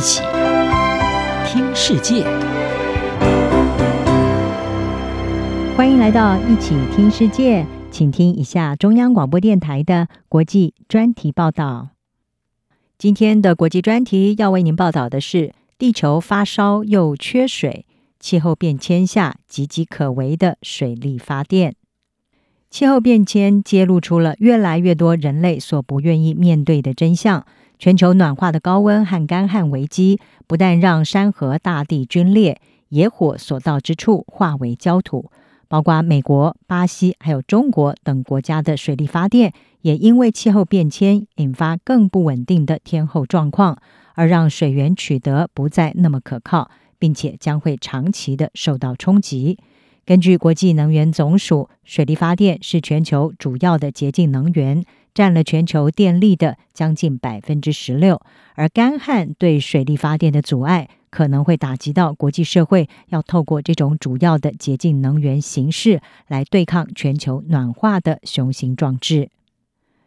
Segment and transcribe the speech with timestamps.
[0.00, 0.22] 一起
[1.44, 2.24] 听世界，
[5.76, 11.90] 欢迎来到一起听世界，请听一下中央广播电台的国际专题报道。
[12.96, 17.84] 今天的国际专题要为您报道的是：地球发烧又缺水，
[18.18, 21.74] 气候变迁下岌岌可危的水力发电。
[22.70, 27.44] 气候变迁揭露出了越来越多人类所不愿意面对的真相。
[27.80, 35.30] 全球暖化的高温和干旱危机，不但让山河大地龟裂，野火所到之处化为焦土。
[35.66, 43.78] 包括美国、巴西还有中国等国家的水力发电，也因为气候变迁引发更不稳定的天候状况，
[44.14, 49.58] 而让水源取得不再那么可靠，并且将会长期的受到冲击。
[50.04, 58.20] 根据国际能源总署，水力发电是全球主要的洁净能源，占了全球电力的将近百分之十六。
[58.54, 69.30] 而干旱对水力发电的阻碍，可能会打击到国际社会要透过这种主要的洁净能源形式来对抗全球暖化的雄心壮志。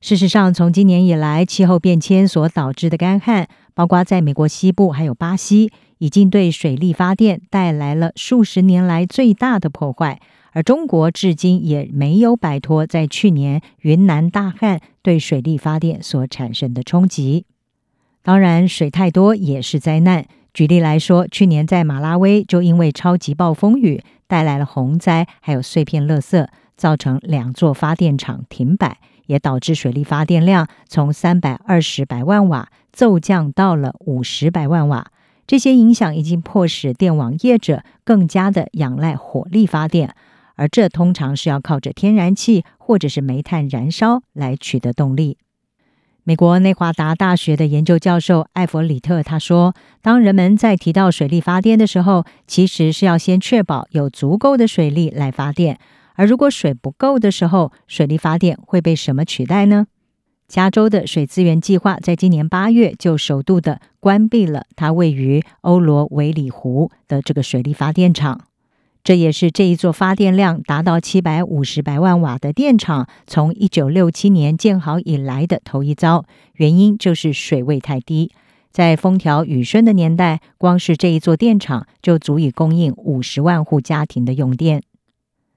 [0.00, 5.72] 事实上，从今年以来，气候变迁所导致的干旱，包括在美国西部还有巴西。
[5.98, 10.20] 已经对水力发电带来了数十年来最大的破坏，
[10.56, 17.44] 而中国至今也没有摆脱在去年云南大旱对水力发电所产生的冲击。
[18.22, 20.24] 当然，水太多也是灾难。
[20.54, 28.96] 举例来说，去年在马拉维就因为超级暴风雨带来了洪灾，还有碎片垃圾，造成两座发电厂停摆，
[29.26, 35.08] 也导致水力发电量从三百二十百万瓦骤降到了五十百万瓦。
[35.46, 40.14] 这些影响已经迫使电网业者更加的仰赖火力发电，
[40.56, 45.38] 而这通常是要靠着天然气或者是煤炭燃烧来取得动力。
[46.24, 55.78] 美国内华达大学的研究教授艾弗里特他说：“当人们在提到水力发电的时候，其实是要先确保有足够的水力来发电，
[56.14, 59.86] 而如果水不够的时候，水力发电会被什么取代呢？”
[60.48, 68.42] 加州的水资源计划在今年八月就首度的关闭了它位于欧罗维里湖的这个水力发电厂，
[69.06, 76.24] 这也是这一座发电量达到七百五十百万瓦的电厂从一九六七年建好以来的头一遭。
[76.54, 78.32] 原因就是水位太低，
[78.72, 84.82] 在风调雨顺的年代，光是这一座电厂就足以供应五十万户家庭的用电。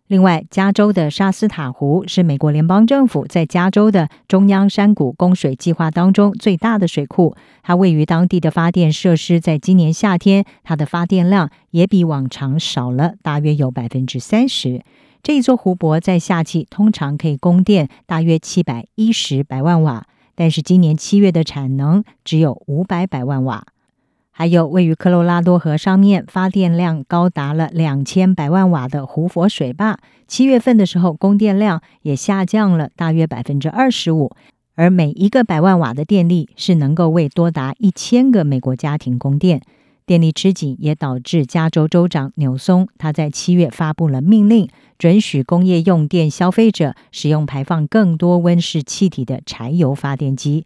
[0.10, 7.36] 另外，加州的沙斯塔湖是美国联邦政府在加州的中央山谷供水计划当中最大的水库。
[7.62, 14.82] 它位于当地的发电设施，在今年夏天，它的发电量也比往常少了大约有百分之三十。
[15.22, 23.68] 这一座湖泊在夏季通常可以供电大约七百一十百万瓦，但是今年七月的产能只有五百百万瓦。
[24.40, 34.32] 还有位于科罗拉多河上面发电量高达了两千百万瓦的胡佛水坝，七月份的时候供电量也下降了大约百分之二十五，
[34.76, 39.62] 而每一个百万瓦的电力是能够为多达一千个美国家庭供电。
[40.06, 50.64] 电力吃紧也导致加州州长纽松他在七月发布了命令，准许工业用电消费者使用排放更多温室气体的柴油发电机。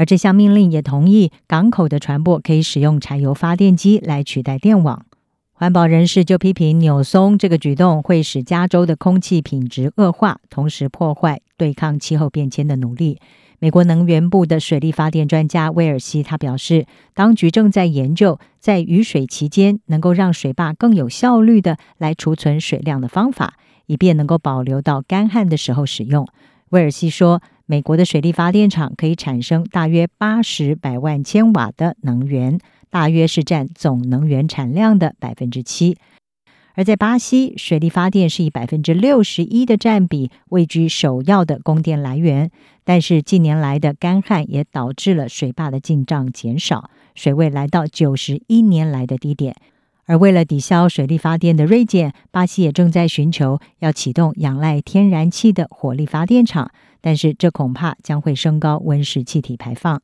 [0.00, 5.04] 而这项命令也同意港口的船舶可以使用柴油发电机来取代电网。
[5.52, 13.20] 环保人士就批评纽松这个举动会使加州的空气品质恶化，同时破坏对抗气候变迁的努力。
[13.58, 23.52] 美国能源部的水力发电专家威尔西他表示，当局正在研究在雨水期间能够让水坝更有效率的来储存水量的方法，
[23.84, 26.26] 以便能够保留到干旱的时候使用。
[26.70, 27.42] 威尔西说。
[27.70, 32.58] 美国的水力发电厂可以产生大约八十百万千瓦的能源，
[32.90, 35.96] 大约是占总能源产量的百分之七。
[36.74, 42.50] 而在巴西，水力发电是以百分之六十一的占比位居首要的供电来源。
[42.82, 49.54] 但是近年来的干旱也导致了水坝的进账减少，水位来到九十一年来的低点。
[50.06, 56.72] 而为了抵消水力发电的锐减，巴西也正在寻求要启动仰赖天然气的火力发电厂。
[57.00, 60.00] 但是这恐怕将会升高温室气体排放。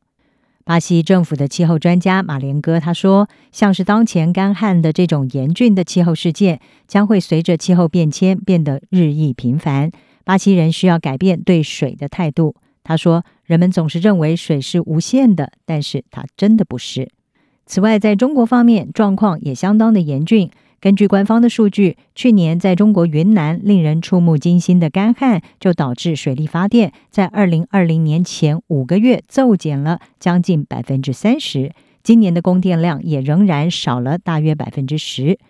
[0.64, 9.92] 巴西政府的气候专家马连戈他说：“像是当前干旱的这种严峻的气候事件，将会随着气候变迁变得日益频繁。
[10.24, 17.10] 巴西人需要改变对水的态度。”他说：“人们总是认为水是无限的，但是它真的不是。”
[17.66, 20.50] 此外，在中国方面，状况也相当的严峻。
[20.86, 31.72] 根据官方的数据，去年在中国云南令人触目惊心的干旱，就导致水力发电在二零二零年前五个月骤减了将近百分之三十。
[32.04, 35.40] 今年的供电量也仍然少了大约百分之十。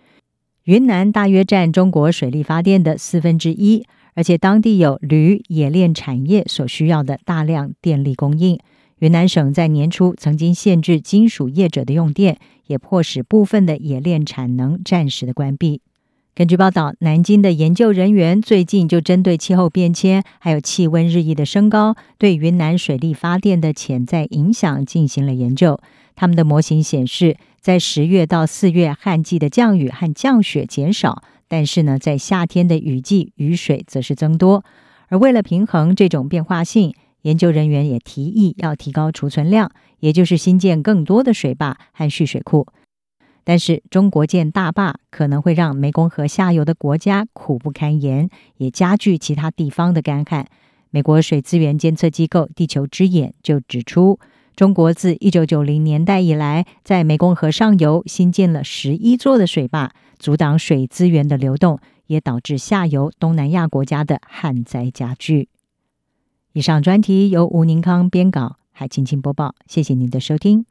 [0.63, 3.85] 云南大约占中国水力发电的四分之一，
[4.15, 8.57] 而且当地有铝冶炼产业所需要的大量电力供应。
[8.99, 15.81] 云南省在年初曾经限制金属业者的用电，也迫使部分的冶炼产能暂时的关闭。
[16.33, 25.79] 根据报道，南京的研究人员最近就针对气候变迁还有气温日益的升高对云南水力发电的潜在影响进行了研究。
[26.15, 34.63] 他们的模型显示，在十月到四月旱季的降雨和降雪减少，但是呢，在夏天的雨季雨水则是增多。
[35.09, 36.93] 而为了平衡这种变化性，
[37.27, 39.69] 研究人员也提议要提高储存量，
[39.99, 42.65] 也就是新建更多的水坝和蓄水库。
[43.43, 50.47] 但是，中国建大坝可能会让湄公河下游的国家苦不堪言，也加剧其他地方的干旱。
[50.89, 54.17] 美国水资源监测机构地球之眼就指出，
[54.55, 65.49] 中国自一九九零年代以来，在湄公河上游新建了十一座的水坝，阻挡水资源的流动，也导致下游东南亚国家的旱灾加剧。
[66.57, 70.65] 以上专题由吴宁康编稿，海青青播报，谢谢您的收听。